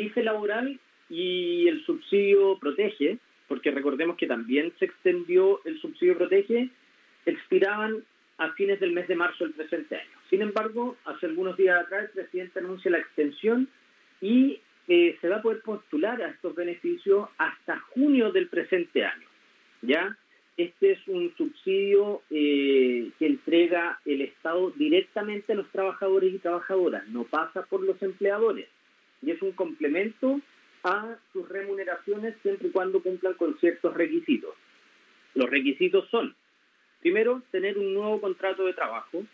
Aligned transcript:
IFE 0.00 0.22
laboral 0.22 0.78
y 1.08 1.68
el 1.68 1.84
subsidio 1.84 2.58
protege, 2.58 3.18
porque 3.48 3.70
recordemos 3.70 4.16
que 4.16 4.26
también 4.26 4.72
se 4.78 4.84
extendió 4.86 5.60
el 5.64 5.80
subsidio 5.80 6.16
protege, 6.16 6.70
expiraban 7.26 8.04
a 8.38 8.52
fines 8.52 8.80
del 8.80 8.92
mes 8.92 9.06
de 9.08 9.16
marzo 9.16 9.44
del 9.44 9.52
presente 9.52 9.96
año. 9.96 10.10
Sin 10.30 10.40
embargo, 10.40 10.96
hace 11.04 11.26
algunos 11.26 11.56
días 11.56 11.84
atrás 11.84 12.04
el 12.04 12.22
presidente 12.22 12.60
anuncia 12.60 12.90
la 12.90 12.98
extensión 12.98 13.68
y 14.20 14.60
eh, 14.88 15.18
se 15.20 15.28
va 15.28 15.36
a 15.36 15.42
poder 15.42 15.60
postular 15.62 16.22
a 16.22 16.30
estos 16.30 16.54
beneficios 16.54 17.28
hasta 17.38 17.78
junio 17.94 18.32
del 18.32 18.48
presente 18.48 19.04
año. 19.04 19.26
¿Ya? 19.82 20.16
Este 20.56 20.92
es 20.92 21.08
un 21.08 21.34
subsidio 21.36 22.22
eh, 22.30 23.10
que 23.18 23.26
entrega 23.26 24.00
el 24.04 24.20
Estado 24.22 24.70
directamente 24.70 25.52
a 25.52 25.56
los 25.56 25.68
trabajadores 25.70 26.34
y 26.34 26.38
trabajadoras, 26.38 27.06
no 27.08 27.24
pasa 27.24 27.62
por 27.66 27.82
los 27.82 28.02
empleadores. 28.02 28.68
Y 29.22 29.30
es 29.30 29.42
un 29.42 29.52
complemento 29.52 30.40
a 30.84 31.16
sus 31.32 31.48
remuneraciones 31.48 32.34
siempre 32.42 32.68
y 32.68 32.70
cuando 32.70 33.02
cumplan 33.02 33.34
con 33.34 33.58
ciertos 33.58 33.94
requisitos. 33.94 34.54
Los 35.34 35.48
requisitos 35.50 36.08
son, 36.10 36.34
primero, 37.00 37.42
tener 37.50 37.78
un 37.78 37.94
nuevo 37.94 38.20
contrato 38.20 38.64
de 38.64 38.72
trabajo, 38.72 39.24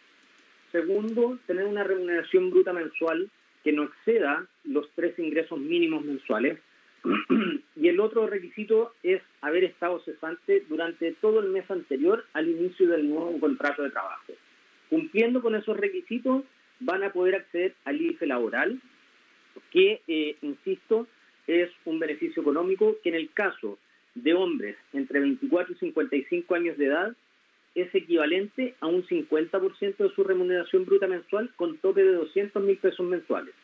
segundo, 0.72 1.38
tener 1.46 1.64
una 1.64 1.84
remuneración 1.84 2.50
bruta 2.50 2.72
mensual 2.72 3.30
que 3.62 3.72
no 3.72 3.84
exceda 3.84 4.46
los 4.64 4.90
tres 4.95 5.18
ingresos 5.18 5.59
mínimos 5.59 6.04
mensuales, 6.04 6.59
y 7.76 7.88
el 7.88 8.00
otro 8.00 8.26
requisito 8.26 8.92
es 9.02 9.23
haber 9.40 9.64
estado 9.64 10.00
cesante 10.00 10.64
durante 10.68 11.12
todo 11.12 11.40
el 11.40 11.50
mes 11.50 11.70
anterior 11.70 12.24
al 12.32 12.48
inicio 12.48 12.88
del 12.88 13.09
nuevo 13.09 13.38
contrato 13.38 13.82
de 13.82 13.90
trabajo. 13.90 14.32
Cumpliendo 14.90 15.40
con 15.42 15.54
esos 15.54 15.76
requisitos, 15.76 16.42
van 16.80 17.04
a 17.04 17.12
poder 17.12 17.37
acceder 17.37 17.74
al 17.84 18.00
IFE 18.00 18.26
laboral, 18.26 18.80
que, 19.70 20.01
eh, 20.09 20.37
insisto, 20.42 21.06
es 21.46 21.70
un 21.84 21.98
beneficio 21.98 22.42
económico 22.42 22.96
que 23.02 23.10
en 23.10 23.15
el 23.15 23.30
caso 23.33 23.79
de 24.15 24.34
hombres 24.34 24.76
entre 24.93 25.21
24 25.21 25.74
y 25.74 25.79
55 25.79 26.54
años 26.54 26.79
de 26.79 26.87
edad 26.87 27.16
es 27.74 27.95
equivalente 27.95 28.74
a 28.80 28.87
un 28.87 29.07
50% 29.07 29.96
de 29.98 30.15
su 30.15 30.24
remuneración 30.24 30.87
bruta 30.87 31.07
mensual 31.07 31.52
con 31.57 31.76
tope 31.79 32.02
de 32.02 32.13
200 32.13 32.63
mil 32.63 32.79
pesos 32.79 33.07
mensuales. 33.07 33.54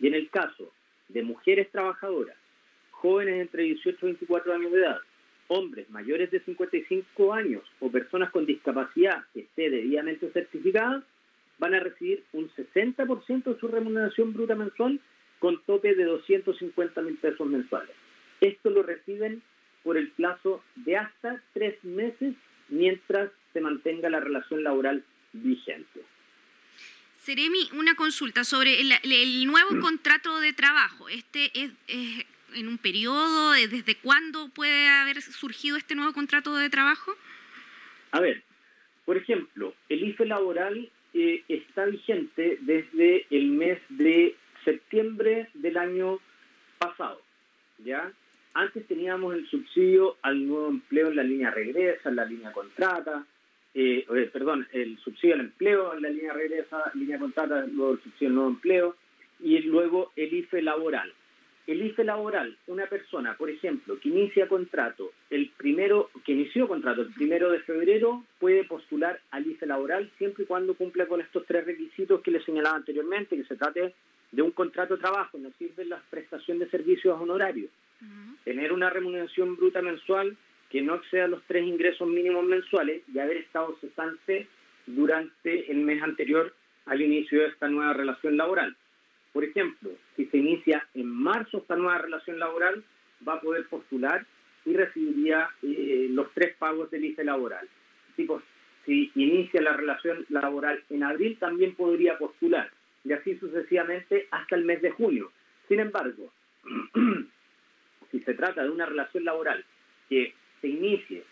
Y 0.00 0.08
en 0.08 0.14
el 0.14 0.28
caso 0.28 0.72
de 1.08 1.22
mujeres 1.22 1.70
trabajadoras, 1.70 2.36
jóvenes 2.90 3.40
entre 3.40 3.62
18 3.62 3.98
y 4.02 4.04
24 4.06 4.54
años 4.54 4.72
de 4.72 4.78
edad, 4.80 4.98
hombres 5.46 5.88
mayores 5.90 6.30
de 6.30 6.40
55 6.40 7.32
años 7.32 7.62
o 7.78 7.90
personas 7.90 8.30
con 8.30 8.44
discapacidad 8.44 9.24
que 9.32 9.40
esté 9.40 9.70
debidamente 9.70 10.30
certificada, 10.32 11.04
van 11.58 11.74
a 11.74 11.80
recibir 11.80 12.24
un 12.32 12.50
60% 12.50 13.44
de 13.44 13.60
su 13.60 13.68
remuneración 13.68 14.32
bruta 14.32 14.56
mensual 14.56 14.98
con 15.40 15.60
tope 15.64 15.94
de 15.94 16.04
250 16.04 17.02
mil 17.02 17.16
pesos 17.16 17.46
mensuales. 17.48 17.96
Esto 18.40 18.70
lo 18.70 18.84
reciben 18.84 19.42
por 19.82 19.96
el 19.96 20.10
plazo 20.10 20.62
de 20.76 20.96
hasta 20.96 21.42
tres 21.52 21.82
meses 21.82 22.34
mientras 22.68 23.32
se 23.52 23.60
mantenga 23.60 24.08
la 24.08 24.20
relación 24.20 24.62
laboral 24.62 25.02
vigente. 25.32 26.02
Seremi, 27.16 27.68
una 27.72 27.94
consulta 27.96 28.44
sobre 28.44 28.80
el, 28.80 29.46
nuevo 29.46 29.72
mm. 29.72 29.80
contrato 29.80 30.40
de 30.40 30.52
trabajo. 30.52 31.08
¿Este 31.08 31.50
es, 31.54 31.72
en 32.54 32.68
un 32.68 32.78
periodo? 32.78 33.52
¿Desde 33.52 33.96
cuándo 33.96 34.48
puede 34.48 34.88
haber 34.88 35.20
surgido 35.20 35.76
este 35.76 35.94
nuevo 35.94 36.12
contrato 36.12 36.54
de 36.56 36.70
trabajo? 36.70 37.14
A 38.12 38.20
ver, 38.20 38.42
por 39.04 39.16
ejemplo, 39.16 39.74
el 39.88 40.02
IFE 40.04 40.26
laboral 40.26 40.90
eh, 41.14 41.42
está 41.48 41.86
vigente 41.86 42.58
desde 42.60 43.26
el 43.30 43.48
mes 43.48 43.78
de 43.88 44.36
septiembre 44.64 45.48
del 45.54 45.76
año 45.76 46.18
pasado, 46.78 47.20
¿ya? 47.78 48.12
Antes 48.54 48.86
teníamos 48.86 49.34
el 49.34 49.46
subsidio 49.48 50.16
al 50.22 50.46
nuevo 50.46 50.68
empleo 50.68 51.08
en 51.08 51.16
la 51.16 51.22
línea 51.22 51.50
regresa, 51.50 52.08
en 52.08 52.16
la 52.16 52.24
línea 52.24 52.52
contrata, 52.52 53.24
eh, 53.74 54.04
perdón, 54.32 54.66
el 54.72 54.98
subsidio 54.98 55.34
al 55.34 55.40
empleo 55.42 55.94
en 55.94 56.02
la 56.02 56.10
línea 56.10 56.32
regresa, 56.32 56.90
línea 56.94 57.18
contrata, 57.18 57.64
luego 57.66 57.92
el 57.92 58.02
subsidio 58.02 58.28
al 58.28 58.34
nuevo 58.34 58.50
empleo 58.50 58.96
y 59.38 59.58
luego 59.60 60.12
el 60.16 60.32
IFE 60.34 60.62
laboral. 60.62 61.12
El 61.66 61.82
IFE 61.86 62.02
laboral, 62.02 62.56
una 62.66 62.86
persona, 62.86 63.36
por 63.36 63.48
ejemplo, 63.48 64.00
que 64.00 64.08
inicia 64.08 64.48
contrato 64.48 65.12
el 65.28 65.50
primero, 65.56 66.10
que 66.24 66.32
inició 66.32 66.66
contrato 66.66 67.02
el 67.02 67.12
primero 67.12 67.50
de 67.50 67.60
febrero, 67.60 68.24
puede 68.40 68.64
postular 68.64 69.20
al 69.30 69.46
IFE 69.46 69.66
laboral 69.66 70.10
siempre 70.18 70.42
y 70.42 70.46
cuando 70.46 70.74
cumpla 70.74 71.06
con 71.06 71.20
estos 71.20 71.46
tres 71.46 71.64
requisitos 71.64 72.22
que 72.22 72.32
le 72.32 72.42
señalaba 72.42 72.76
anteriormente, 72.76 73.36
que 73.36 73.44
se 73.44 73.54
trate 73.54 73.94
de 74.32 74.42
un 74.42 74.52
contrato 74.52 74.94
de 74.94 75.00
trabajo, 75.00 75.38
no 75.38 75.50
sirve 75.58 75.84
la 75.84 76.00
prestación 76.10 76.58
de 76.58 76.68
servicios 76.70 77.20
honorarios. 77.20 77.70
Tener 78.44 78.72
una 78.72 78.88
remuneración 78.88 79.56
bruta 79.56 79.82
mensual 79.82 80.36
que 80.70 80.80
no 80.80 80.94
exceda 80.94 81.26
los 81.26 81.42
tres 81.46 81.66
ingresos 81.66 82.08
mínimos 82.08 82.44
mensuales 82.44 83.02
y 83.12 83.18
haber 83.18 83.38
estado 83.38 83.76
cesante 83.80 84.46
durante 84.86 85.70
el 85.70 85.78
mes 85.78 86.02
anterior 86.02 86.54
al 86.86 87.02
inicio 87.02 87.40
de 87.40 87.48
esta 87.48 87.68
nueva 87.68 87.92
relación 87.92 88.36
laboral. 88.36 88.74
Por 89.32 89.44
ejemplo, 89.44 89.90
si 90.16 90.26
se 90.26 90.38
inicia 90.38 90.86
en 90.94 91.06
marzo 91.06 91.58
esta 91.58 91.76
nueva 91.76 91.98
relación 91.98 92.38
laboral, 92.38 92.82
va 93.26 93.34
a 93.34 93.40
poder 93.40 93.66
postular 93.66 94.26
y 94.64 94.72
recibiría 94.72 95.50
eh, 95.62 96.08
los 96.10 96.32
tres 96.32 96.56
pagos 96.56 96.90
del 96.90 97.04
ICE 97.04 97.24
laboral. 97.24 97.68
si 98.86 99.12
inicia 99.14 99.60
la 99.60 99.74
relación 99.74 100.24
laboral 100.30 100.82
en 100.88 101.02
abril, 101.02 101.36
también 101.38 101.74
podría 101.74 102.16
postular 102.16 102.70
y 103.04 103.12
así 103.12 103.36
sucesivamente 103.36 104.28
hasta 104.30 104.56
el 104.56 104.64
mes 104.64 104.82
de 104.82 104.90
junio. 104.90 105.32
Sin 105.68 105.80
embargo, 105.80 106.32
si 108.10 108.20
se 108.20 108.34
trata 108.34 108.62
de 108.62 108.70
una 108.70 108.86
relación 108.86 109.24
laboral 109.24 109.64
que 110.08 110.34
se 110.60 110.68
inicie 110.68 111.22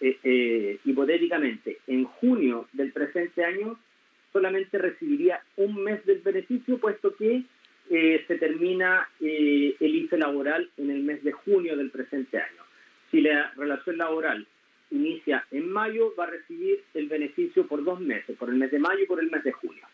eh, 0.00 0.18
eh, 0.22 0.78
hipotéticamente 0.84 1.78
en 1.86 2.04
junio 2.04 2.68
del 2.72 2.92
presente 2.92 3.44
año, 3.44 3.78
solamente 4.32 4.76
recibiría 4.76 5.40
un 5.56 5.82
mes 5.82 6.04
del 6.04 6.18
beneficio, 6.18 6.78
puesto 6.78 7.14
que 7.16 7.44
eh, 7.88 8.24
se 8.26 8.36
termina 8.36 9.08
el 9.20 9.76
IFE 9.80 10.18
laboral 10.18 10.68
en 10.76 10.90
el 10.90 11.02
mes 11.02 11.22
de 11.24 11.32
junio 11.32 11.76
del 11.76 11.90
presente 11.90 12.38
año. 12.38 12.62
Si 13.10 13.20
la 13.20 13.52
relación 13.56 13.96
laboral 13.96 14.46
inicia 14.90 15.46
en 15.50 15.70
mayo, 15.70 16.14
va 16.18 16.24
a 16.24 16.30
recibir 16.30 16.82
el 16.92 17.08
beneficio 17.08 17.66
por 17.66 17.82
dos 17.82 18.00
meses, 18.00 18.36
por 18.36 18.50
el 18.50 18.56
mes 18.56 18.70
de 18.70 18.78
mayo 18.78 19.02
y 19.02 19.06
por 19.06 19.20
el 19.20 19.30
mes 19.30 19.44
de 19.44 19.52
junio. 19.52 19.86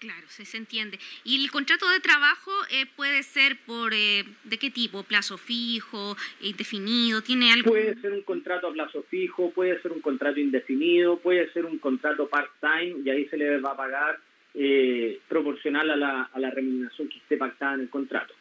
Claro, 0.00 0.26
se, 0.28 0.56
entiende. 0.56 0.98
¿Y 1.24 1.44
el 1.44 1.50
contrato 1.50 1.86
de 1.90 2.00
trabajo 2.00 2.50
eh, 2.70 2.86
puede 2.96 3.22
ser 3.22 3.58
por 3.66 3.92
eh, 3.92 4.24
de 4.44 4.56
qué 4.56 4.70
tipo? 4.70 5.02
¿Plazo 5.02 5.36
fijo, 5.36 6.16
indefinido? 6.40 7.20
¿Tiene 7.20 7.52
algo? 7.52 7.72
Puede 7.72 8.00
ser 8.00 8.12
un 8.12 8.22
contrato 8.22 8.68
a 8.68 8.72
plazo 8.72 9.02
fijo, 9.10 9.50
puede 9.50 9.78
ser 9.82 9.92
un 9.92 10.00
contrato 10.00 10.40
indefinido, 10.40 11.18
puede 11.18 11.52
ser 11.52 11.66
un 11.66 11.76
contrato 11.76 12.30
part-time 12.30 13.02
y 13.04 13.10
ahí 13.10 13.28
se 13.28 13.36
le 13.36 13.60
va 13.60 13.72
a 13.72 13.76
pagar 13.76 14.18
eh, 14.54 15.20
proporcional 15.28 15.90
a 15.90 15.96
la, 15.96 16.30
a 16.32 16.40
la 16.40 16.50
remuneración 16.50 17.10
que 17.10 17.18
esté 17.18 17.36
pactada 17.36 17.74
en 17.74 17.80
el 17.80 17.90
contrato. 17.90 18.32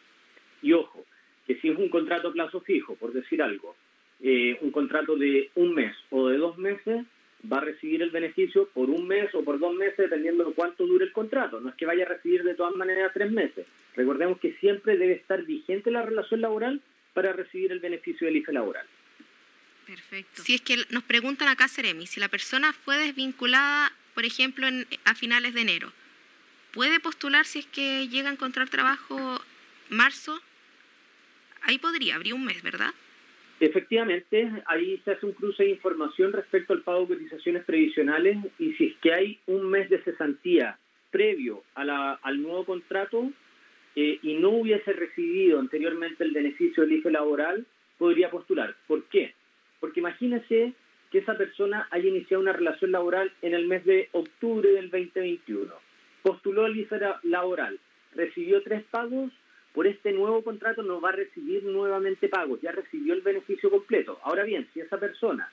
Y 0.62 0.72
ojo, 0.72 1.06
que 1.46 1.60
si 1.60 1.68
es 1.68 1.78
un 1.78 1.90
contrato 1.90 2.30
a 2.30 2.34
plazo 2.34 2.62
fijo, 2.62 2.96
por 2.96 3.12
decir 3.12 3.42
algo, 3.42 3.76
un 4.22 4.72
contrato 4.72 5.18
de 5.18 5.50
un 5.56 5.74
mes 5.74 5.96
o 6.10 6.30
de 6.30 6.38
dos 6.38 6.58
meses, 6.58 7.06
va 7.52 7.58
a 7.58 7.62
recibir 7.62 8.02
el 8.02 8.10
beneficio 8.10 8.68
por 8.70 8.90
un 8.90 9.08
mes 9.08 9.34
o 9.34 9.44
por 9.44 9.60
dos 9.60 9.74
meses, 9.76 9.98
dependiendo 9.98 10.46
de 10.46 10.54
cuánto 10.54 10.86
dure 10.86 11.06
el 11.06 11.12
contrato. 11.12 11.60
No 11.60 11.70
es 11.70 11.76
que 11.76 11.86
vaya 11.86 12.06
a 12.06 12.10
recibir 12.10 12.44
de 12.44 12.56
todas 12.56 12.76
maneras 12.76 13.12
tres 13.14 13.32
meses. 13.32 13.66
Recordemos 13.96 14.40
que 14.40 14.54
siempre 14.60 14.98
debe 14.98 15.14
estar 15.14 15.44
vigente 15.44 15.92
la 15.92 16.02
relación 16.02 16.42
laboral 16.42 16.82
para 17.14 17.34
recibir 17.34 17.72
el 17.72 17.80
beneficio 17.80 18.28
del 18.28 18.38
IFE 18.38 18.54
laboral. 18.54 18.86
Perfecto. 19.86 20.44
Si 20.44 20.54
es 20.54 20.62
que 20.62 20.78
nos 20.90 21.04
preguntan 21.04 21.48
acá, 21.48 21.68
Seremi, 21.68 22.06
si 22.06 22.20
la 22.20 22.28
persona 22.28 22.74
fue 22.74 22.98
desvinculada, 22.98 23.92
por 24.14 24.26
ejemplo, 24.26 24.68
a 25.06 25.16
finales 25.16 25.54
de 25.54 25.62
enero, 25.62 25.92
¿puede 26.72 27.00
postular 27.00 27.46
si 27.46 27.60
es 27.60 27.66
que 27.66 28.08
llega 28.08 28.30
a 28.30 28.34
encontrar 28.34 28.70
trabajo 28.70 29.42
marzo? 29.90 30.40
Ahí 31.64 31.80
podría, 31.80 32.16
habría 32.16 32.36
un 32.36 32.46
mes, 32.46 32.62
¿verdad? 32.62 32.94
Efectivamente, 33.60 34.50
ahí 34.68 35.02
se 35.04 35.12
hace 35.12 35.26
un 35.26 35.34
cruce 35.34 35.64
de 35.64 35.72
información 35.72 36.32
respecto 36.32 36.72
al 36.72 36.82
pago 36.82 37.02
de 37.02 37.16
cotizaciones 37.16 37.66
previsionales 37.66 38.38
y 38.58 38.72
si 38.74 38.88
es 38.88 38.98
que 38.98 39.14
hay 39.14 39.40
un 39.48 39.70
mes 39.70 39.90
de 39.90 40.02
cesantía 40.04 40.80
previo 41.12 41.64
al 41.76 42.42
nuevo 42.42 42.64
contrato 42.66 43.32
eh, 43.96 44.20
y 44.22 44.36
no 44.36 44.50
hubiese 44.50 44.94
recibido 44.94 45.60
anteriormente 45.60 46.24
el 46.24 46.32
beneficio 46.32 46.84
del 46.84 46.94
IFE 46.94 47.12
laboral, 47.12 47.66
podría 47.98 48.30
postular. 48.30 48.76
¿Por 48.88 49.04
qué? 49.06 49.34
Porque 49.82 50.00
imagínese 50.00 50.74
que 51.12 51.18
esa 51.18 51.36
persona 51.36 51.88
haya 51.92 52.08
iniciado 52.08 52.42
una 52.42 52.54
relación 52.54 52.92
laboral 52.92 53.34
en 53.42 53.54
el 53.54 53.68
mes 53.68 53.84
de 53.84 54.08
octubre 54.14 54.70
del 54.72 54.90
2021, 54.90 55.74
postuló 56.22 56.66
el 56.66 56.80
IFE 56.80 57.00
laboral, 57.24 57.78
recibió 58.16 58.62
tres 58.62 58.84
pagos 58.90 59.32
por 59.74 59.88
este 59.88 60.12
nuevo 60.12 60.44
contrato 60.44 60.82
no 60.84 61.00
va 61.00 61.10
a 61.10 61.14
recibir 61.14 61.64
nuevamente 61.64 62.30
pagos, 62.30 62.60
ya 62.62 62.72
recibió 62.72 63.14
el 63.14 63.22
beneficio 63.22 63.70
completo. 63.70 64.20
Ahora 64.24 64.44
bien, 64.44 64.68
si 64.74 64.80
esa 64.80 65.00
persona 65.00 65.52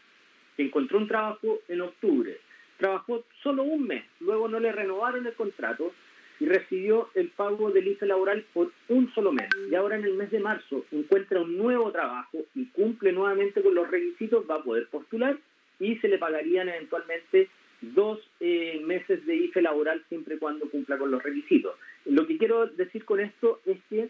que 0.57 0.65
encontró 0.65 0.99
un 0.99 1.09
trabajo 1.09 1.61
en 1.69 1.83
octubre, 1.83 2.39
trabajó 2.79 3.25
solo 3.43 3.63
un 3.63 3.87
mes, 3.87 4.05
luego 4.21 4.49
no 4.49 4.59
le 4.61 4.73
renovaron 4.73 5.27
el 5.27 5.35
contrato, 5.35 5.93
y 6.39 6.47
recibió 6.47 7.09
el 7.15 7.31
pago 7.31 7.71
del 7.71 7.89
IFE 7.89 8.07
laboral 8.07 8.45
por 8.53 8.71
un 8.89 9.13
solo 9.15 9.33
mes. 9.33 9.49
Y 9.71 9.75
ahora 9.75 9.97
en 9.97 10.05
el 10.05 10.15
mes 10.15 10.31
de 10.31 10.41
marzo 10.41 10.85
encuentra 10.93 11.41
un 11.41 11.57
nuevo 11.57 11.91
trabajo 11.93 12.39
y 12.55 12.67
cumple 12.67 13.13
nuevamente 13.13 13.63
con 13.63 13.75
los 13.75 13.91
requisitos, 13.91 14.45
va 14.49 14.57
a 14.57 14.63
poder 14.63 14.89
postular 14.89 15.39
y 15.79 15.97
se 15.97 16.09
le 16.09 16.19
pagarían 16.19 16.69
eventualmente 16.69 17.49
dos 17.81 18.21
eh, 18.41 18.81
meses 18.85 19.25
de 19.27 19.37
IFE 19.37 19.63
laboral 19.63 20.05
siempre 20.09 20.37
y 20.37 20.39
cuando 20.39 20.69
cumpla 20.71 20.99
con 20.99 21.11
los 21.11 21.23
requisitos. 21.23 21.77
Lo 22.05 22.27
que 22.27 22.39
quiero 22.39 22.67
decir 22.67 23.05
con 23.05 23.21
esto 23.21 23.61
es 23.67 23.79
que 23.89 24.09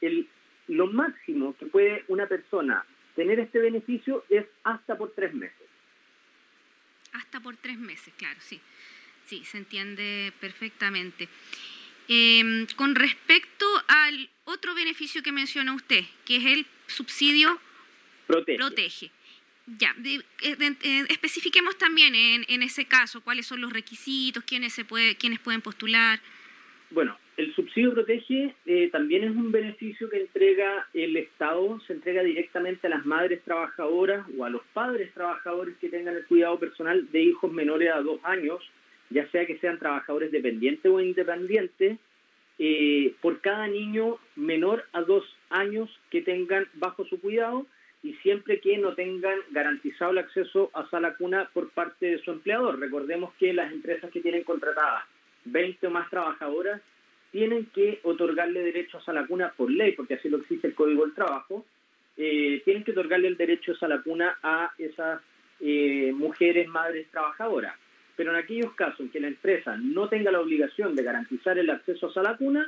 el, 0.00 0.28
lo 0.68 0.86
máximo 0.86 1.56
que 1.58 1.66
puede 1.66 2.04
una 2.08 2.26
persona 2.26 2.84
tener 3.16 3.40
este 3.40 3.58
beneficio 3.58 4.24
es 4.28 4.46
hasta 4.64 4.96
por 4.96 5.12
tres 5.12 5.34
meses. 5.34 5.56
Hasta 7.12 7.40
por 7.40 7.56
tres 7.56 7.78
meses, 7.78 8.12
claro, 8.16 8.38
sí. 8.40 8.60
Sí, 9.26 9.44
se 9.44 9.58
entiende 9.58 10.32
perfectamente. 10.40 11.28
Em, 12.08 12.66
con 12.76 12.94
respecto 12.94 13.66
al 13.88 14.28
otro 14.44 14.74
beneficio 14.74 15.22
que 15.22 15.32
menciona 15.32 15.74
usted, 15.74 16.04
que 16.24 16.36
es 16.36 16.44
el 16.46 16.66
subsidio 16.86 17.58
protege. 18.26 19.10
Ya, 19.66 19.94
eh, 20.04 20.18
eh, 20.42 21.04
especifiquemos 21.08 21.78
también 21.78 22.14
en, 22.14 22.44
en, 22.48 22.62
ese 22.62 22.84
caso 22.84 23.22
cuáles 23.22 23.46
son 23.46 23.60
los 23.60 23.72
requisitos, 23.72 24.42
quiénes, 24.42 24.72
se 24.72 24.84
puede, 24.84 25.14
quiénes 25.14 25.38
pueden 25.38 25.60
postular. 25.60 26.18
Bueno, 26.90 27.16
el 27.36 27.54
subsidio 27.54 27.92
protege 27.92 28.54
eh, 28.66 28.88
también 28.90 29.22
es 29.22 29.30
un 29.30 29.52
beneficio 29.52 30.10
que 30.10 30.20
entrega 30.20 30.88
el 30.92 31.16
Estado, 31.16 31.80
se 31.86 31.92
entrega 31.92 32.24
directamente 32.24 32.88
a 32.88 32.90
las 32.90 33.06
madres 33.06 33.40
trabajadoras 33.44 34.26
o 34.36 34.44
a 34.44 34.50
los 34.50 34.62
padres 34.72 35.14
trabajadores 35.14 35.76
que 35.80 35.88
tengan 35.88 36.16
el 36.16 36.26
cuidado 36.26 36.58
personal 36.58 37.10
de 37.12 37.22
hijos 37.22 37.52
menores 37.52 37.90
a 37.92 38.00
dos 38.00 38.18
años, 38.24 38.60
ya 39.10 39.30
sea 39.30 39.46
que 39.46 39.58
sean 39.58 39.78
trabajadores 39.78 40.32
dependientes 40.32 40.90
o 40.90 41.00
independientes, 41.00 41.98
por 43.20 43.40
cada 43.40 43.66
niño 43.66 44.18
menor 44.36 44.84
a 44.92 45.00
dos 45.00 45.24
años 45.50 45.90
que 46.10 46.22
tengan 46.22 46.68
bajo 46.74 47.04
su 47.06 47.20
cuidado 47.20 47.66
y 48.02 48.14
siempre 48.14 48.60
que 48.60 48.78
no 48.78 48.94
tengan 48.94 49.38
garantizado 49.50 50.10
el 50.10 50.18
acceso 50.18 50.70
a 50.74 50.88
sala 50.90 51.14
cuna 51.14 51.48
por 51.52 51.70
parte 51.70 52.06
de 52.06 52.18
su 52.18 52.32
empleador. 52.32 52.78
Recordemos 52.80 53.32
que 53.38 53.52
las 53.52 53.72
empresas 53.72 54.10
que 54.10 54.20
tienen 54.20 54.42
contratadas 54.42 55.04
20 55.44 55.86
o 55.86 55.90
más 55.90 56.10
trabajadoras 56.10 56.80
tienen 57.30 57.66
que 57.66 58.00
otorgarle 58.02 58.60
derecho 58.60 58.98
a 58.98 59.04
sala 59.04 59.26
cuna 59.26 59.52
por 59.56 59.70
ley, 59.70 59.92
porque 59.92 60.14
así 60.14 60.28
lo 60.28 60.38
exige 60.38 60.66
el 60.66 60.74
Código 60.74 61.04
del 61.04 61.14
Trabajo, 61.14 61.64
eh, 62.16 62.60
tienen 62.64 62.84
que 62.84 62.90
otorgarle 62.90 63.28
el 63.28 63.36
derecho 63.36 63.72
a 63.72 63.78
sala 63.78 64.02
cuna 64.02 64.36
a 64.42 64.72
esas 64.78 65.20
eh, 65.60 66.12
mujeres, 66.14 66.68
madres 66.68 67.08
trabajadoras. 67.10 67.74
Pero 68.16 68.32
en 68.32 68.36
aquellos 68.36 68.74
casos 68.74 69.00
en 69.00 69.10
que 69.10 69.20
la 69.20 69.28
empresa 69.28 69.76
no 69.76 70.08
tenga 70.08 70.30
la 70.30 70.40
obligación 70.40 70.94
de 70.94 71.04
garantizar 71.04 71.56
el 71.56 71.70
acceso 71.70 72.08
a 72.08 72.12
sala 72.12 72.36
cuna, 72.36 72.66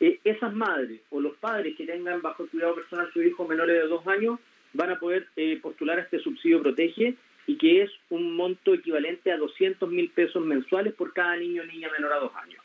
eh, 0.00 0.18
esas 0.24 0.52
madres 0.52 1.00
o 1.10 1.20
los 1.20 1.36
padres 1.36 1.76
que 1.76 1.86
tengan 1.86 2.20
bajo 2.20 2.42
el 2.42 2.50
cuidado 2.50 2.74
personal 2.74 3.10
sus 3.12 3.24
hijos 3.24 3.48
menores 3.48 3.80
de 3.80 3.88
dos 3.88 4.06
años 4.08 4.40
van 4.74 4.90
a 4.90 4.98
poder 4.98 5.28
eh, 5.36 5.58
postular 5.62 5.98
a 5.98 6.02
este 6.02 6.18
subsidio 6.18 6.62
protege 6.62 7.14
y 7.46 7.56
que 7.56 7.82
es 7.82 7.90
un 8.10 8.36
monto 8.36 8.74
equivalente 8.74 9.32
a 9.32 9.38
200 9.38 9.88
mil 9.90 10.10
pesos 10.10 10.44
mensuales 10.44 10.94
por 10.94 11.12
cada 11.12 11.36
niño 11.36 11.62
o 11.62 11.66
niña 11.66 11.88
menor 11.90 12.12
a 12.12 12.18
dos 12.18 12.32
años. 12.36 12.62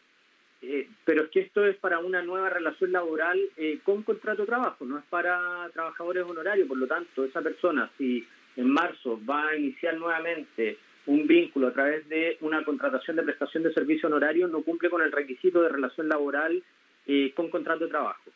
Eh, 0.67 0.89
pero 1.05 1.25
es 1.25 1.31
que 1.31 1.41
esto 1.41 1.65
es 1.67 1.77
para 1.77 1.99
una 1.99 2.23
nueva 2.23 2.49
relación 2.49 2.91
laboral 2.91 3.39
eh, 3.57 3.81
con 3.85 4.03
contrato 4.03 4.43
de 4.43 4.47
trabajo, 4.47 4.87
no 4.87 4.99
es 4.99 5.05
para 5.11 5.69
trabajadores 5.75 6.25
honorarios. 6.25 6.67
Por 6.67 6.79
lo 6.79 6.87
tanto, 6.87 7.25
esa 7.25 7.43
persona, 7.43 7.91
si 7.99 8.27
en 8.57 8.71
marzo 8.71 9.21
va 9.29 9.49
a 9.49 9.57
iniciar 9.57 9.97
nuevamente 9.99 10.79
un 11.07 11.27
vínculo 11.27 11.69
a 11.69 11.73
través 11.73 12.09
de 12.09 12.39
una 12.41 12.65
contratación 12.65 13.17
de 13.17 13.23
prestación 13.23 13.63
de 13.63 13.75
servicio 13.75 14.09
honorario 14.09 14.49
no 14.49 14.63
cumple 14.63 14.91
con 14.91 15.03
el 15.03 15.13
requisito 15.13 15.63
de 15.63 15.69
relación 15.69 16.09
laboral 16.09 16.63
eh, 17.07 17.33
con 17.35 17.51
contrato 17.51 17.85
de 17.85 17.91
trabajo. 17.91 18.31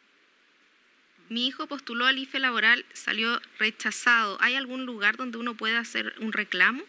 Mi 1.30 1.46
hijo 1.46 1.66
postuló 1.66 2.06
al 2.06 2.18
IFE 2.18 2.38
laboral, 2.38 2.84
salió 2.92 3.38
rechazado. 3.58 4.38
¿Hay 4.40 4.54
algún 4.54 4.86
lugar 4.86 5.16
donde 5.16 5.38
uno 5.38 5.54
pueda 5.54 5.78
hacer 5.78 6.14
un 6.20 6.32
reclamo? 6.32 6.82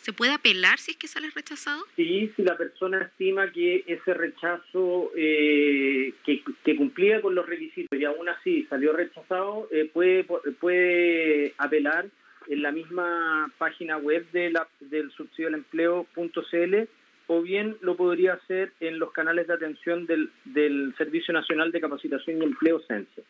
¿Se 0.00 0.14
puede 0.14 0.32
apelar 0.32 0.78
si 0.78 0.92
es 0.92 0.96
que 0.96 1.08
sale 1.08 1.28
rechazado? 1.34 1.84
Sí, 1.94 2.32
si 2.34 2.42
la 2.42 2.56
persona 2.56 3.02
estima 3.02 3.52
que 3.52 3.84
ese 3.86 4.14
rechazo 4.14 5.12
eh, 5.14 6.14
que, 6.24 6.76
cumplía 6.76 7.20
con 7.20 7.34
los 7.34 7.46
requisitos 7.46 7.98
y 7.98 8.04
aún 8.04 8.28
así 8.28 8.66
salió 8.70 8.94
rechazado, 8.94 9.68
eh, 9.70 9.90
puede, 9.92 10.24
puede 10.24 11.54
apelar 11.58 12.06
en 12.50 12.62
la 12.62 12.72
misma 12.72 13.50
página 13.58 13.96
web 13.96 14.28
de 14.32 14.50
la, 14.50 14.66
del 14.80 15.10
subsidio 15.12 15.46
del 15.46 15.60
empleo.cl 15.60 16.88
o 17.28 17.42
bien 17.42 17.76
lo 17.80 17.96
podría 17.96 18.34
hacer 18.34 18.72
en 18.80 18.98
los 18.98 19.12
canales 19.12 19.46
de 19.46 19.54
atención 19.54 20.04
del, 20.06 20.32
del 20.44 20.92
Servicio 20.98 21.32
Nacional 21.32 21.70
de 21.70 21.80
Capacitación 21.80 22.38
y 22.38 22.44
Empleo 22.44 22.82
CENSE. 22.88 23.22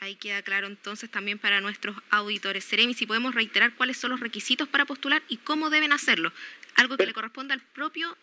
Ahí 0.00 0.16
queda 0.16 0.40
claro 0.40 0.66
entonces 0.68 1.10
también 1.10 1.38
para 1.38 1.60
nuestros 1.60 1.94
auditores. 2.10 2.64
Seremi, 2.64 2.94
si 2.94 3.06
podemos 3.06 3.34
reiterar 3.34 3.74
cuáles 3.74 3.98
son 3.98 4.10
los 4.10 4.20
requisitos 4.20 4.66
para 4.66 4.86
postular 4.86 5.22
y 5.28 5.36
cómo 5.36 5.68
deben 5.68 5.92
hacerlo. 5.92 6.32
Algo 6.76 6.96
que 6.96 7.04
le 7.04 7.12
corresponde 7.12 7.52
al 7.52 7.60
propio 7.60 8.16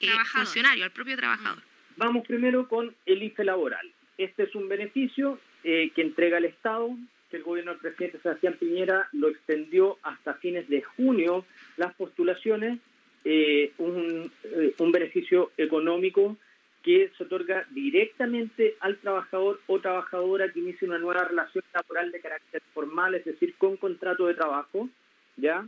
eh, 0.00 0.08
funcionario, 0.32 0.82
al 0.84 0.90
propio 0.90 1.16
trabajador. 1.16 1.62
Vamos 1.96 2.26
primero 2.26 2.66
con 2.66 2.94
el 3.06 3.22
IFE 3.22 3.44
laboral. 3.44 3.92
Este 4.18 4.42
es 4.42 4.54
un 4.56 4.68
beneficio 4.68 5.38
eh, 5.62 5.92
que 5.94 6.02
entrega 6.02 6.38
el 6.38 6.46
Estado 6.46 6.90
que 7.30 7.38
el 7.38 7.42
gobierno 7.42 7.72
del 7.72 7.80
presidente 7.80 8.18
Sebastián 8.20 8.56
Piñera 8.58 9.08
lo 9.12 9.28
extendió 9.28 9.98
hasta 10.02 10.34
fines 10.34 10.68
de 10.68 10.82
junio 10.82 11.44
las 11.76 11.94
postulaciones, 11.94 12.78
eh, 13.24 13.72
un, 13.78 14.30
eh, 14.44 14.74
un 14.78 14.92
beneficio 14.92 15.50
económico 15.56 16.36
que 16.82 17.10
se 17.18 17.24
otorga 17.24 17.66
directamente 17.70 18.76
al 18.80 18.98
trabajador 18.98 19.60
o 19.66 19.80
trabajadora 19.80 20.50
que 20.52 20.60
inicie 20.60 20.88
una 20.88 20.98
nueva 20.98 21.24
relación 21.24 21.64
laboral 21.74 22.12
de 22.12 22.20
carácter 22.20 22.62
formal, 22.72 23.14
es 23.14 23.24
decir, 23.24 23.54
con 23.58 23.76
contrato 23.76 24.26
de 24.26 24.34
trabajo, 24.34 24.88
¿ya? 25.36 25.66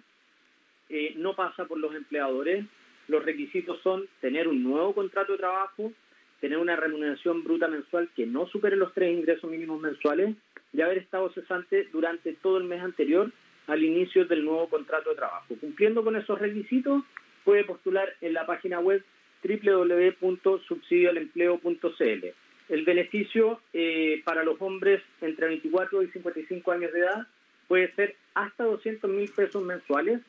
eh, 0.91 1.15
no 1.17 1.35
pasa 1.35 1.65
por 1.65 1.79
los 1.79 1.95
empleadores. 1.95 2.67
Los 3.09 3.25
requisitos 3.25 3.81
son 3.83 4.07
tener 4.21 4.49
un 4.49 4.63
nuevo 4.63 4.93
contrato 4.93 5.33
de 5.33 5.39
trabajo, 5.39 5.93
tener 6.41 6.59
una 6.59 6.77
remuneración 6.77 7.45
bruta 7.45 7.69
mensual 7.69 8.09
que 8.17 8.27
no 8.27 8.47
supere 8.47 8.77
los 8.77 8.95
tres 8.95 9.17
ingresos 9.17 9.51
mínimos 9.51 9.81
mensuales 9.81 10.35
y 10.73 10.81
haber 10.81 10.99
estado 10.99 11.31
cesante 11.33 11.89
durante 11.93 12.33
todo 12.35 12.59
el 12.59 12.65
mes 12.65 12.83
anterior 12.83 13.31
al 13.67 13.85
inicio 13.85 14.25
del 14.25 14.45
nuevo 14.45 14.69
contrato 14.69 15.11
de 15.11 15.17
trabajo. 15.17 15.55
Cumpliendo 15.61 16.03
con 16.03 16.17
esos 16.17 16.39
requisitos, 16.39 17.05
puede 17.45 17.65
postular 17.65 18.09
en 18.21 18.35
la 18.35 18.47
página 18.47 18.81
web 18.81 19.05
www.subsidioalempleo.cl. 19.43 22.27
El 22.69 22.85
beneficio 22.85 23.61
eh, 23.73 24.21
para 24.25 24.45
los 24.45 24.61
hombres 24.61 25.03
entre 25.21 25.49
24 25.49 26.03
y 26.03 26.09
55 26.09 26.73
años 26.73 26.93
de 26.93 27.01
edad 27.01 27.27
puede 27.69 27.93
ser 27.95 28.17
hasta 28.35 28.65
200 28.65 29.11
mil 29.11 29.31
pesos 29.31 29.63
mensuales 29.63 30.21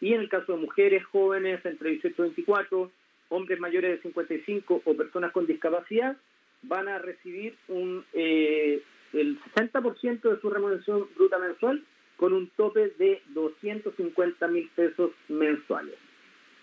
y 0.00 0.12
en 0.12 0.20
el 0.20 0.28
caso 0.28 0.52
de 0.52 0.58
mujeres 0.58 1.04
jóvenes 1.06 1.64
entre 1.64 1.90
18 1.90 2.14
y 2.18 2.22
24, 2.22 2.90
hombres 3.28 3.58
mayores 3.60 3.92
de 3.92 4.02
55 4.02 4.82
o 4.84 4.94
personas 4.94 5.32
con 5.32 5.46
discapacidad 5.46 6.16
van 6.62 6.88
a 6.88 6.98
recibir 6.98 7.56
un 7.68 8.04
eh, 8.12 8.82
el 9.12 9.38
60% 9.54 10.20
de 10.20 10.40
su 10.40 10.50
remuneración 10.50 11.08
bruta 11.16 11.38
mensual 11.38 11.82
con 12.16 12.32
un 12.32 12.48
tope 12.56 12.92
de 12.98 13.22
250 13.28 14.48
mil 14.48 14.68
pesos 14.74 15.10
mensuales. 15.28 15.94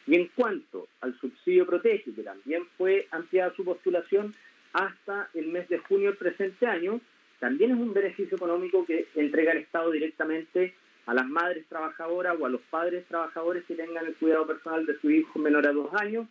Y 0.06 0.16
en 0.16 0.28
cuanto 0.36 0.88
al 1.02 1.18
subsidio 1.20 1.66
protege, 1.66 2.14
que 2.14 2.24
también 2.24 2.64
fue 2.78 3.08
ampliada 3.12 3.54
su 3.56 3.64
postulación 3.64 4.36
hasta 4.74 5.30
el 5.34 5.48
mes 5.48 5.70
de 5.70 5.78
junio 5.78 6.10
del 6.10 6.18
presente 6.18 6.66
año, 6.66 7.00
también 7.40 7.72
es 7.72 7.78
un 7.78 7.94
beneficio 7.94 8.36
económico 8.36 8.86
que 8.86 9.08
entrega 9.16 9.52
el 9.52 9.60
Estado 9.60 9.92
directamente 9.92 10.74
a 11.06 11.14
las 11.14 11.28
madres 11.28 11.66
trabajadoras 11.68 12.36
o 12.40 12.46
a 12.46 12.50
los 12.50 12.62
padres 12.70 13.06
trabajadores 13.08 13.64
que 13.66 13.76
tengan 13.76 14.06
el 14.06 14.16
cuidado 14.16 14.48
personal 14.48 14.86
de 14.86 14.98
su 15.00 15.12
hijo 15.12 15.40
menor 15.40 15.68
a 15.68 15.74
dos 15.74 15.94
años, 15.94 16.28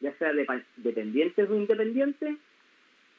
ya 0.00 0.12
sea 0.18 0.32
dependientes 0.76 1.48
o 1.48 1.54
independientes, 1.54 2.36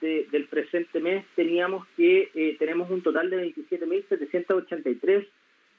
eh, 0.00 0.28
del 0.30 0.44
presente 0.46 1.00
mes 1.00 1.26
teníamos 1.34 1.84
que 1.96 2.30
eh, 2.34 2.54
tenemos 2.56 2.88
un 2.88 3.02
total 3.02 3.30
de 3.30 3.52
27.783 3.52 5.26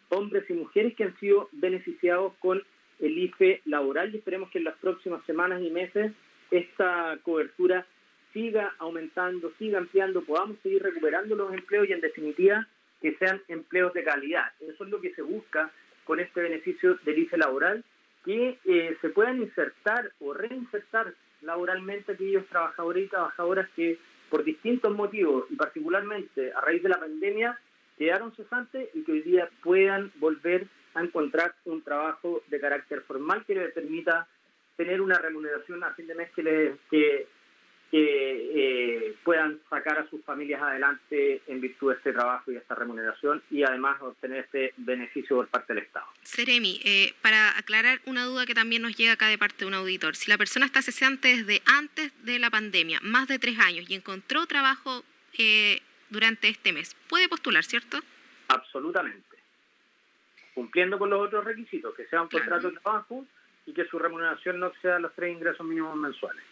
hombres 0.10 0.44
y 0.50 0.54
mujeres 0.54 0.94
que 0.96 1.06
han 1.06 1.18
sido 1.18 1.48
beneficiados 1.54 2.34
con 2.40 2.62
el 3.00 3.18
IFE 3.18 3.62
laboral 3.64 4.14
y 4.14 4.18
esperemos 4.18 4.50
que 4.52 4.58
en 4.58 4.66
las 4.66 4.76
próximas 4.76 5.26
semanas 5.26 5.62
y 5.64 5.70
meses 5.70 6.12
esta 6.52 7.18
cobertura 7.24 7.88
siga 8.34 8.76
aumentando, 8.78 9.54
siga 9.58 9.78
ampliando, 9.78 10.22
podamos 10.22 10.58
seguir 10.62 10.84
recuperando 10.84 11.34
los 11.38 11.54
empleos 11.54 11.88
y 11.88 11.94
en 11.94 12.02
definitiva 12.02 12.68
que 13.02 13.16
sean 13.18 13.42
empleos 13.48 13.94
de 13.94 14.04
calidad. 14.04 14.52
Eso 14.60 14.84
es 14.84 14.90
lo 14.90 15.02
que 15.02 15.14
se 15.14 15.22
busca 15.22 15.72
con 16.06 16.20
este 16.20 16.42
beneficio 16.42 16.96
del 17.04 17.20
IFE 17.20 17.38
laboral, 17.38 17.84
que 18.24 18.60
eh, 18.66 18.98
se 19.02 19.10
puedan 19.10 19.42
insertar 19.42 20.12
o 20.20 20.34
reinsertar 20.34 21.14
laboralmente 21.42 22.14
aquellos 22.14 22.46
trabajadores 22.48 23.06
y 23.06 23.10
trabajadoras 23.10 23.70
que 23.76 24.00
por 24.30 24.44
distintos 24.44 24.94
motivos 24.94 25.46
y 25.50 25.56
particularmente 25.56 26.52
a 26.54 26.62
raíz 26.62 26.82
de 26.82 26.90
la 26.90 27.00
pandemia 27.00 27.60
quedaron 27.98 28.36
cesantes 28.36 28.90
y 28.94 29.04
que 29.04 29.12
hoy 29.12 29.22
día 29.22 29.50
puedan 29.64 30.12
volver 30.16 30.68
a 30.96 31.04
encontrar 31.04 31.56
un 31.66 31.82
trabajo 31.84 32.42
de 32.48 32.60
carácter 32.60 33.02
formal 33.02 33.46
que 33.46 33.56
les 33.56 33.72
permita 33.74 34.28
tener 34.76 35.02
una 35.02 35.20
remuneración 35.20 35.84
a 35.84 35.94
fin 35.94 36.08
de 36.08 36.16
mes 36.16 36.32
que, 36.32 36.44
les, 36.44 36.80
que 36.90 37.28
que 37.92 39.08
eh, 39.10 39.16
puedan 39.24 39.60
sacar 39.70 40.00
a 40.00 40.10
sus 40.10 40.24
familias 40.24 40.62
adelante 40.62 41.42
en 41.48 41.62
virtud 41.62 41.92
de 41.92 41.98
este 41.98 42.14
trabajo 42.14 42.52
y 42.52 42.56
esta 42.56 42.76
remuneración 42.76 43.42
y 43.52 43.64
además 43.64 44.02
obtener 44.02 44.46
este 44.46 44.74
beneficio 44.78 45.36
por 45.38 45.48
parte 45.48 45.74
del 45.74 45.84
Estado. 45.84 46.06
Seremi, 46.24 46.82
eh, 46.84 47.14
para 47.22 47.58
aclarar 47.58 48.02
una 48.06 48.26
duda 48.26 48.46
que 48.46 48.54
también 48.54 48.82
nos 48.82 48.96
llega 48.96 49.14
acá 49.14 49.28
de 49.28 49.38
parte 49.38 49.60
de 49.60 49.68
un 49.68 49.76
auditor, 49.76 50.16
si 50.16 50.30
la 50.30 50.38
persona 50.38 50.66
está 50.66 50.82
cesante 50.82 51.38
desde 51.38 51.62
antes 51.66 52.12
de 52.26 52.40
la 52.40 52.50
pandemia, 52.50 53.00
más 53.02 53.28
de 53.28 53.40
tres 53.40 53.60
años, 53.60 53.90
y 53.90 53.96
encontró 53.96 54.46
trabajo 54.46 55.04
eh, 55.38 55.82
durante 56.10 56.50
este 56.50 56.74
mes, 56.74 56.96
puede 57.08 57.30
postular, 57.30 57.64
¿cierto? 57.64 58.00
Absolutamente. 58.48 59.38
Cumpliendo 60.54 60.98
con 60.98 61.10
los 61.10 61.22
otros 61.22 61.44
requisitos, 61.44 61.94
que 61.96 62.06
sea 62.08 62.22
un 62.22 62.30
contrato 62.30 62.72
de 62.72 62.78
trabajo 62.78 63.26
y 63.66 63.74
que 63.74 63.86
su 63.86 64.00
remuneración 64.00 64.60
no 64.60 64.68
exceda 64.68 65.00
los 65.00 65.14
tres 65.14 65.34
ingresos 65.34 65.66
mínimos 65.66 65.96
mensuales. 65.96 66.44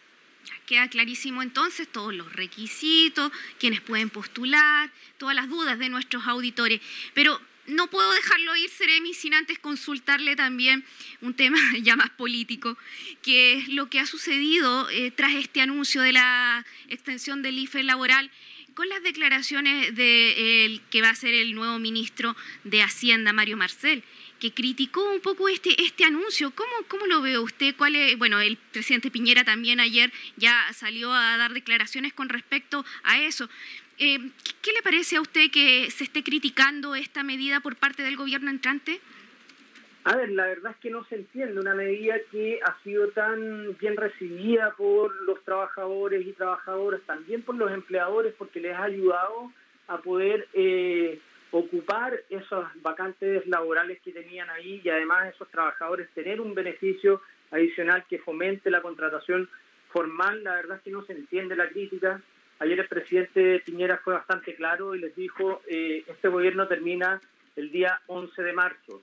Queda 0.66 0.88
clarísimo 0.88 1.42
entonces 1.42 1.88
todos 1.88 2.14
los 2.14 2.32
requisitos, 2.32 3.32
quienes 3.58 3.80
pueden 3.80 4.10
postular, 4.10 4.90
todas 5.18 5.34
las 5.34 5.48
dudas 5.48 5.78
de 5.78 5.88
nuestros 5.88 6.26
auditores. 6.26 6.80
Pero 7.12 7.40
no 7.66 7.88
puedo 7.88 8.12
dejarlo 8.12 8.56
ir, 8.56 8.68
Seremi, 8.70 9.14
sin 9.14 9.34
antes 9.34 9.58
consultarle 9.58 10.36
también 10.36 10.84
un 11.20 11.34
tema 11.34 11.58
ya 11.80 11.96
más 11.96 12.10
político, 12.10 12.76
que 13.22 13.58
es 13.58 13.68
lo 13.68 13.88
que 13.88 14.00
ha 14.00 14.06
sucedido 14.06 14.88
eh, 14.90 15.10
tras 15.10 15.34
este 15.34 15.60
anuncio 15.60 16.02
de 16.02 16.12
la 16.12 16.64
extensión 16.88 17.42
del 17.42 17.58
IFE 17.58 17.82
laboral 17.82 18.30
con 18.74 18.88
las 18.88 19.02
declaraciones 19.04 19.94
de 19.94 20.80
que 20.90 21.00
va 21.00 21.10
a 21.10 21.14
ser 21.14 21.32
el 21.32 21.54
nuevo 21.54 21.78
ministro 21.78 22.36
de 22.64 22.82
Hacienda, 22.82 23.32
Mario 23.32 23.56
Marcel 23.56 24.02
que 24.44 24.52
criticó 24.52 25.10
un 25.10 25.20
poco 25.20 25.48
este, 25.48 25.70
este 25.82 26.04
anuncio. 26.04 26.52
¿Cómo, 26.54 26.70
¿Cómo 26.86 27.06
lo 27.06 27.22
ve 27.22 27.38
usted? 27.38 27.74
¿Cuál 27.78 27.96
es? 27.96 28.18
Bueno, 28.18 28.40
el 28.40 28.58
presidente 28.58 29.10
Piñera 29.10 29.42
también 29.42 29.80
ayer 29.80 30.12
ya 30.36 30.54
salió 30.74 31.10
a 31.14 31.38
dar 31.38 31.54
declaraciones 31.54 32.12
con 32.12 32.28
respecto 32.28 32.84
a 33.04 33.22
eso. 33.22 33.48
Eh, 33.98 34.18
¿Qué 34.60 34.72
le 34.72 34.82
parece 34.82 35.16
a 35.16 35.22
usted 35.22 35.50
que 35.50 35.90
se 35.90 36.04
esté 36.04 36.22
criticando 36.22 36.94
esta 36.94 37.22
medida 37.22 37.60
por 37.60 37.76
parte 37.76 38.02
del 38.02 38.18
gobierno 38.18 38.50
entrante? 38.50 39.00
A 40.04 40.14
ver, 40.14 40.30
la 40.32 40.44
verdad 40.44 40.72
es 40.72 40.76
que 40.76 40.90
no 40.90 41.06
se 41.06 41.14
entiende 41.14 41.58
una 41.58 41.74
medida 41.74 42.16
que 42.30 42.60
ha 42.62 42.76
sido 42.82 43.08
tan 43.12 43.74
bien 43.78 43.96
recibida 43.96 44.74
por 44.76 45.22
los 45.22 45.42
trabajadores 45.44 46.26
y 46.26 46.32
trabajadoras, 46.34 47.00
también 47.06 47.40
por 47.40 47.54
los 47.54 47.72
empleadores, 47.72 48.34
porque 48.36 48.60
les 48.60 48.74
ha 48.74 48.84
ayudado 48.84 49.50
a 49.88 49.96
poder 50.02 50.48
eh, 50.52 51.18
ocupar 51.54 52.20
esas 52.30 52.66
vacantes 52.82 53.46
laborales 53.46 54.00
que 54.02 54.10
tenían 54.10 54.50
ahí 54.50 54.80
y 54.82 54.88
además 54.88 55.32
esos 55.32 55.48
trabajadores 55.50 56.10
tener 56.12 56.40
un 56.40 56.52
beneficio 56.52 57.22
adicional 57.52 58.04
que 58.08 58.18
fomente 58.18 58.72
la 58.72 58.82
contratación 58.82 59.48
formal. 59.92 60.42
La 60.42 60.56
verdad 60.56 60.78
es 60.78 60.82
que 60.82 60.90
no 60.90 61.04
se 61.04 61.12
entiende 61.12 61.54
la 61.54 61.68
crítica. 61.68 62.20
Ayer 62.58 62.80
el 62.80 62.88
presidente 62.88 63.62
Piñera 63.64 63.98
fue 63.98 64.14
bastante 64.14 64.56
claro 64.56 64.96
y 64.96 64.98
les 64.98 65.14
dijo, 65.14 65.62
eh, 65.68 66.02
este 66.08 66.26
gobierno 66.26 66.66
termina 66.66 67.20
el 67.54 67.70
día 67.70 68.00
11 68.08 68.42
de 68.42 68.52
marzo. 68.52 69.02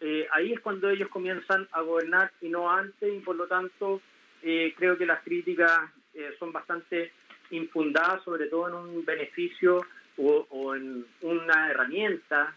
Eh, 0.00 0.26
ahí 0.32 0.54
es 0.54 0.60
cuando 0.60 0.88
ellos 0.88 1.10
comienzan 1.10 1.68
a 1.72 1.82
gobernar 1.82 2.32
y 2.40 2.48
no 2.48 2.70
antes 2.70 3.12
y 3.12 3.20
por 3.20 3.36
lo 3.36 3.46
tanto 3.46 4.00
eh, 4.42 4.72
creo 4.74 4.96
que 4.96 5.04
las 5.04 5.22
críticas 5.22 5.90
son 6.38 6.50
bastante 6.52 7.12
infundadas, 7.50 8.22
sobre 8.24 8.46
todo 8.46 8.68
en 8.68 8.74
un 8.74 9.04
beneficio 9.04 9.80
o, 10.20 10.74
en 10.74 11.06
una 11.22 11.70
herramienta 11.70 12.54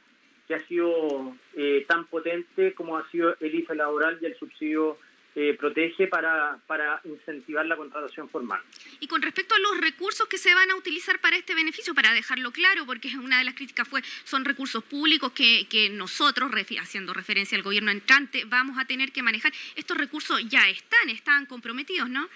que 0.48 0.56
ha 0.56 0.68
sido 0.68 1.36
eh, 1.56 1.86
tan 1.88 2.06
potente 2.06 2.74
como 2.74 2.98
ha 2.98 3.10
sido 3.10 3.36
el 3.40 3.56
IFE 3.56 3.76
laboral 3.76 4.18
y 4.22 4.26
el 4.26 4.38
subsidio 4.38 4.98
eh, 5.36 5.56
protege 5.58 6.06
para, 6.08 6.60
para 6.68 7.02
incentivar 7.06 7.66
la 7.66 7.76
contratación 7.76 8.30
formal. 8.30 8.62
Y 9.00 9.08
con 9.08 9.22
respecto 9.22 9.56
a 9.56 9.60
los 9.60 9.82
recursos 9.82 10.28
que 10.28 10.38
se 10.38 10.54
van 10.54 10.70
a 10.70 10.76
utilizar 10.76 11.20
para 11.22 11.38
este 11.38 11.56
beneficio, 11.56 11.96
para 11.96 12.14
dejarlo 12.14 12.52
claro, 12.52 12.86
porque 12.86 13.18
una 13.18 13.40
de 13.40 13.46
las 13.46 13.56
críticas 13.56 13.88
fue, 13.88 14.04
son 14.26 14.46
recursos 14.46 14.84
públicos 14.84 15.32
que, 15.32 15.66
que 15.68 15.90
nosotros, 15.90 16.52
haciendo 16.80 17.14
referencia 17.16 17.58
al 17.58 17.64
gobierno 17.64 17.90
entrante, 17.90 18.44
vamos 18.46 18.78
a 18.78 18.86
tener 18.86 19.12
que 19.12 19.24
manejar. 19.24 19.52
Estos 19.76 19.98
recursos 19.98 20.40
ya 20.48 20.70
están, 20.70 21.10
están 21.10 21.48
comprometidos, 21.48 22.10
¿no? 22.10 22.30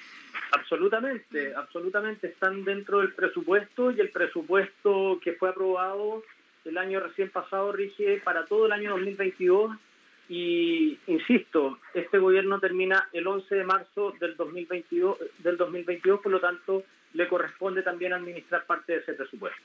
Absolutamente, 0.51 1.53
absolutamente. 1.55 2.27
Están 2.27 2.63
dentro 2.63 2.99
del 2.99 3.13
presupuesto 3.13 3.91
y 3.91 3.99
el 3.99 4.09
presupuesto 4.09 5.19
que 5.23 5.33
fue 5.33 5.49
aprobado 5.49 6.23
el 6.65 6.77
año 6.77 6.99
recién 6.99 7.29
pasado 7.29 7.71
rige 7.71 8.21
para 8.23 8.45
todo 8.45 8.65
el 8.65 8.71
año 8.71 8.91
2022 8.91 9.77
y 10.29 10.99
insisto, 11.07 11.79
este 11.93 12.17
gobierno 12.19 12.59
termina 12.59 13.07
el 13.13 13.25
11 13.25 13.55
de 13.55 13.63
marzo 13.63 14.13
del 14.19 14.35
2022, 14.35 15.17
del 15.39 15.55
2022 15.55 16.19
por 16.19 16.31
lo 16.31 16.39
tanto 16.41 16.83
le 17.13 17.27
corresponde 17.29 17.81
también 17.81 18.13
administrar 18.13 18.65
parte 18.65 18.93
de 18.93 18.99
ese 18.99 19.13
presupuesto. 19.13 19.61